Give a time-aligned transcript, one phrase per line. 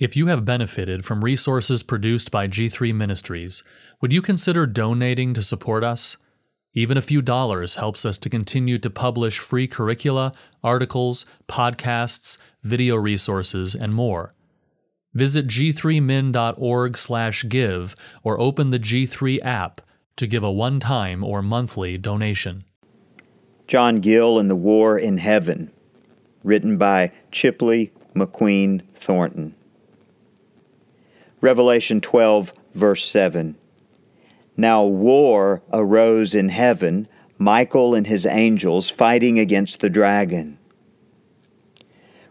[0.00, 3.62] If you have benefited from resources produced by G3 Ministries,
[4.00, 6.16] would you consider donating to support us?
[6.72, 10.32] Even a few dollars helps us to continue to publish free curricula,
[10.64, 14.32] articles, podcasts, video resources, and more.
[15.12, 19.82] Visit g3min.org/give or open the G3 app
[20.16, 22.64] to give a one-time or monthly donation.
[23.66, 25.70] John Gill and the War in Heaven,
[26.42, 29.54] written by Chipley McQueen Thornton.
[31.40, 33.56] Revelation 12, verse 7.
[34.56, 37.08] Now war arose in heaven,
[37.38, 40.58] Michael and his angels fighting against the dragon.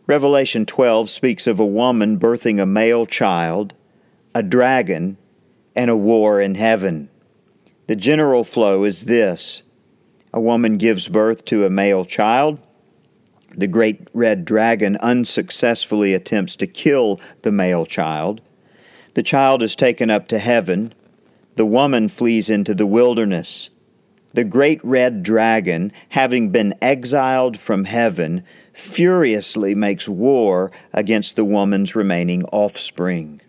[0.06, 3.74] Revelation 12 speaks of a woman birthing a male child,
[4.36, 5.18] a dragon,
[5.76, 7.10] and a war in heaven.
[7.88, 9.64] The general flow is this
[10.32, 12.60] a woman gives birth to a male child.
[13.56, 18.42] The great red dragon unsuccessfully attempts to kill the male child.
[19.16, 20.94] The child is taken up to heaven.
[21.56, 23.70] The woman flees into the wilderness.
[24.34, 28.44] The great red dragon, having been exiled from heaven,
[28.74, 33.42] furiously makes war against the woman's remaining offspring.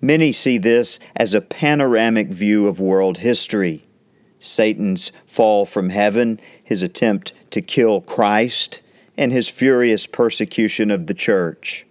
[0.00, 3.84] Many see this as a panoramic view of world history.
[4.38, 8.80] Satan's fall from heaven, his attempt to kill Christ,
[9.16, 11.86] and his furious persecution of the church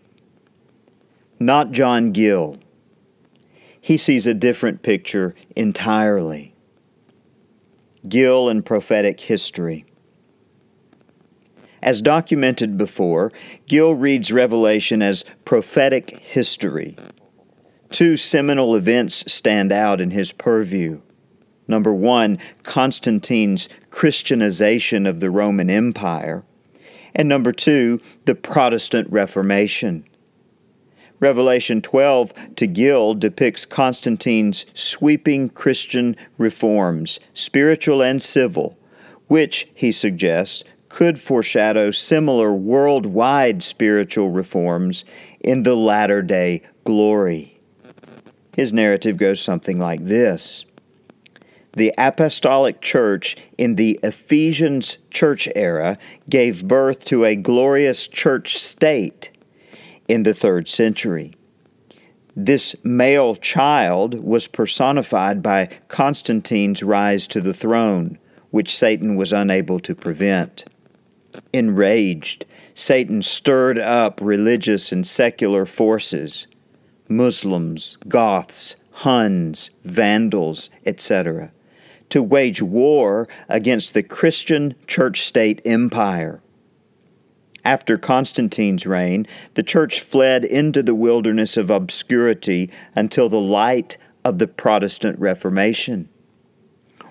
[1.40, 2.58] not John Gill.
[3.80, 6.56] He sees a different picture entirely.
[8.08, 9.86] Gill and prophetic history.
[11.82, 13.34] As documented before,
[13.68, 16.96] Gill reads Revelation as prophetic history.
[17.90, 21.02] Two seminal events stand out in his purview.
[21.68, 26.44] Number one, Constantine's Christianization of the Roman Empire.
[27.14, 30.06] And number two, the Protestant Reformation.
[31.24, 38.78] Revelation 12 to Gill depicts Constantine's sweeping Christian reforms, spiritual and civil,
[39.28, 45.06] which, he suggests, could foreshadow similar worldwide spiritual reforms
[45.40, 47.58] in the latter day glory.
[48.54, 50.66] His narrative goes something like this
[51.72, 55.98] The apostolic church in the Ephesians church era
[56.30, 59.30] gave birth to a glorious church state
[60.08, 61.34] in the third century.
[62.36, 68.18] This male child was personified by Constantine's rise to the throne,
[68.50, 70.66] which Satan was unable to prevent.
[71.54, 76.48] Enraged, Satan stirred up religious and secular forces
[77.08, 81.52] Muslims, Goths, Huns, Vandals, etc.
[82.10, 86.42] to wage war against the Christian church state empire.
[87.66, 94.40] After Constantine's reign, the church fled into the wilderness of obscurity until the light of
[94.40, 96.10] the Protestant Reformation.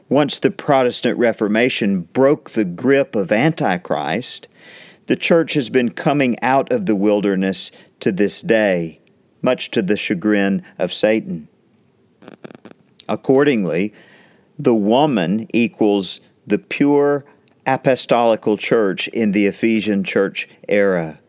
[0.08, 4.46] Once the Protestant Reformation broke the grip of Antichrist,
[5.06, 7.70] the church has been coming out of the wilderness
[8.00, 9.00] to this day,
[9.40, 11.48] much to the chagrin of Satan.
[13.08, 13.94] Accordingly,
[14.58, 17.24] the woman equals the pure
[17.66, 21.20] apostolical church in the Ephesian church era.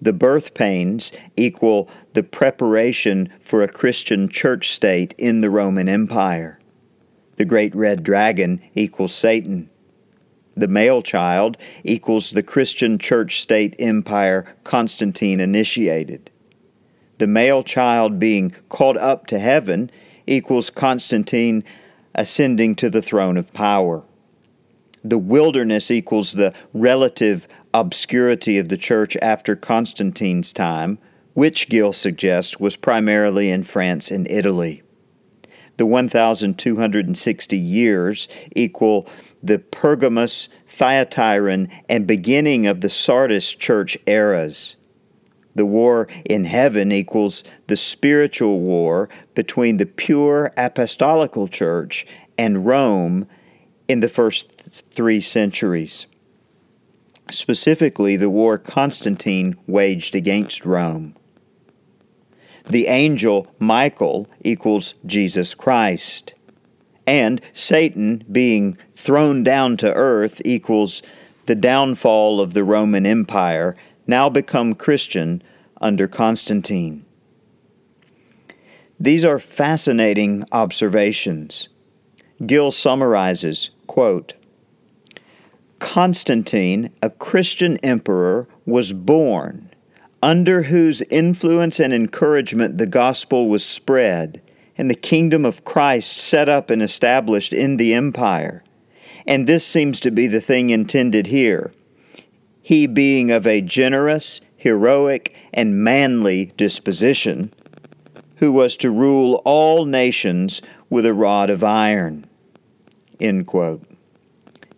[0.00, 6.58] The birth pains equal the preparation for a Christian church state in the Roman Empire.
[7.36, 9.68] The great red dragon equals Satan.
[10.56, 16.30] The male child equals the Christian church state empire Constantine initiated.
[17.18, 19.90] The male child being caught up to heaven
[20.26, 21.62] equals Constantine
[22.14, 24.02] ascending to the throne of power
[25.02, 30.98] the wilderness equals the relative obscurity of the church after Constantine's time,
[31.34, 34.82] which Gill suggests was primarily in France and Italy.
[35.76, 39.08] The 1,260 years equal
[39.42, 44.76] the Pergamus, Thyatiran, and beginning of the Sardis church eras.
[45.54, 52.06] The war in heaven equals the spiritual war between the pure apostolical church
[52.38, 53.26] and Rome
[53.88, 56.06] in the first three centuries.
[57.30, 61.14] Specifically, the war Constantine waged against Rome.
[62.68, 66.34] The angel Michael equals Jesus Christ.
[67.06, 71.02] And Satan being thrown down to earth equals
[71.46, 73.76] the downfall of the Roman Empire,
[74.06, 75.42] now become Christian
[75.80, 77.04] under Constantine.
[79.00, 81.68] These are fascinating observations.
[82.46, 84.34] Gill summarizes Quote,
[85.80, 89.70] Constantine, a Christian emperor, was born,
[90.22, 94.40] under whose influence and encouragement the gospel was spread
[94.78, 98.62] and the kingdom of Christ set up and established in the empire.
[99.26, 101.72] And this seems to be the thing intended here.
[102.62, 107.52] He being of a generous, heroic, and manly disposition,
[108.36, 112.26] who was to rule all nations with a rod of iron.
[113.18, 113.89] End quote.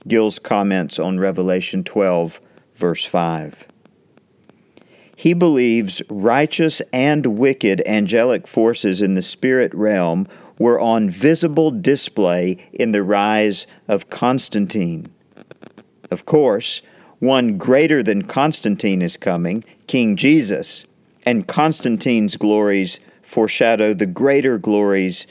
[0.06, 2.40] Gill's comments on Revelation 12,
[2.74, 3.66] verse 5.
[5.16, 10.26] He believes righteous and wicked angelic forces in the spirit realm
[10.58, 15.06] were on visible display in the rise of Constantine.
[16.10, 16.82] Of course,
[17.20, 20.84] one greater than Constantine is coming, King Jesus,
[21.24, 25.26] and Constantine's glories foreshadow the greater glories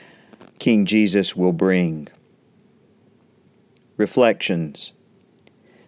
[0.58, 2.08] King Jesus will bring.
[4.02, 4.94] Reflections.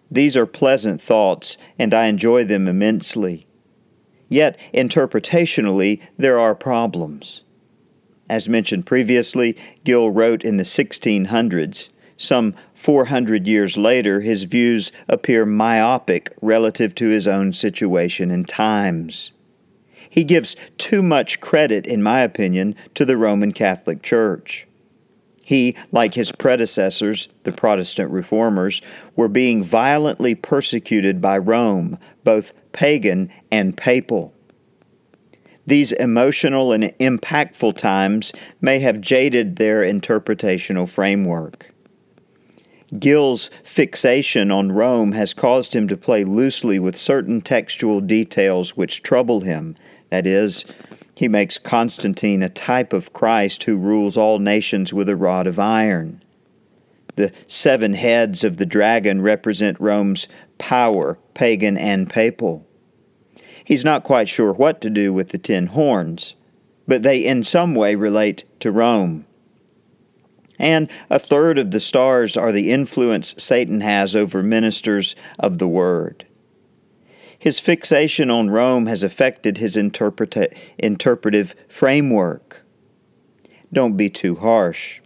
[0.08, 3.48] These are pleasant thoughts, and I enjoy them immensely.
[4.28, 7.42] Yet, interpretationally, there are problems.
[8.30, 11.88] As mentioned previously, Gill wrote in the 1600s.
[12.16, 19.32] Some 400 years later, his views appear myopic relative to his own situation and times.
[20.08, 24.68] He gives too much credit, in my opinion, to the Roman Catholic Church.
[25.44, 28.80] He, like his predecessors, the Protestant reformers,
[29.14, 34.32] were being violently persecuted by Rome, both pagan and papal.
[35.66, 41.70] These emotional and impactful times may have jaded their interpretational framework.
[42.98, 49.02] Gill's fixation on Rome has caused him to play loosely with certain textual details which
[49.02, 49.74] trouble him,
[50.10, 50.64] that is,
[51.14, 55.58] he makes Constantine a type of Christ who rules all nations with a rod of
[55.58, 56.22] iron.
[57.16, 60.26] The seven heads of the dragon represent Rome's
[60.58, 62.66] power, pagan and papal.
[63.64, 66.34] He's not quite sure what to do with the ten horns,
[66.88, 69.26] but they in some way relate to Rome.
[70.58, 75.68] And a third of the stars are the influence Satan has over ministers of the
[75.68, 76.26] Word.
[77.44, 82.64] His fixation on Rome has affected his interpreta- interpretive framework.
[83.70, 85.02] Don't be too harsh.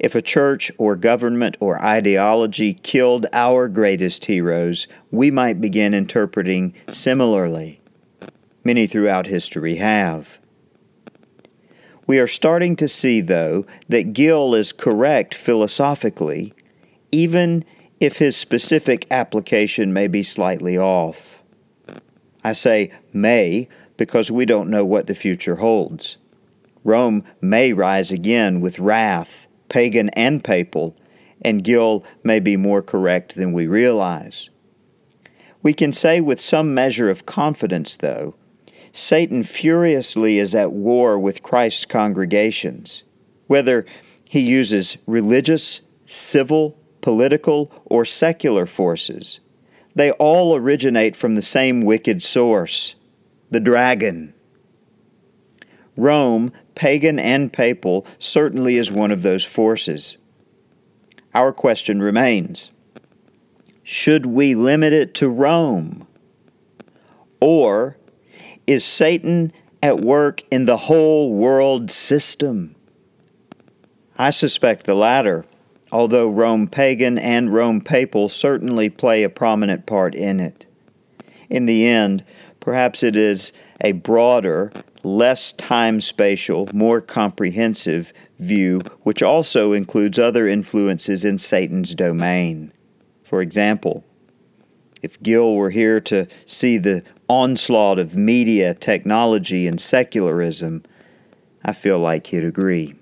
[0.00, 6.74] If a church or government or ideology killed our greatest heroes, we might begin interpreting
[6.90, 7.80] similarly.
[8.64, 10.40] Many throughout history have.
[12.08, 16.52] We are starting to see, though, that Gill is correct philosophically,
[17.12, 17.64] even
[18.00, 21.42] if his specific application may be slightly off.
[22.44, 26.18] I say may because we don't know what the future holds.
[26.84, 30.96] Rome may rise again with wrath, pagan and papal,
[31.42, 34.50] and Gill may be more correct than we realize.
[35.62, 38.34] We can say with some measure of confidence, though,
[38.92, 43.02] Satan furiously is at war with Christ's congregations,
[43.48, 43.84] whether
[44.28, 49.40] he uses religious, civil, political, or secular forces.
[49.94, 52.94] They all originate from the same wicked source,
[53.50, 54.34] the dragon.
[55.96, 60.16] Rome, pagan and papal, certainly is one of those forces.
[61.34, 62.70] Our question remains
[63.82, 66.06] Should we limit it to Rome?
[67.40, 67.96] Or
[68.66, 69.52] is Satan
[69.82, 72.76] at work in the whole world system?
[74.16, 75.44] I suspect the latter
[75.90, 80.66] although Rome pagan and Rome papal certainly play a prominent part in it.
[81.48, 82.24] In the end,
[82.60, 90.46] perhaps it is a broader, less time spatial, more comprehensive view, which also includes other
[90.46, 92.72] influences in Satan's domain.
[93.22, 94.04] For example,
[95.02, 100.82] if Gill were here to see the onslaught of media, technology, and secularism,
[101.64, 102.94] I feel like he'd agree.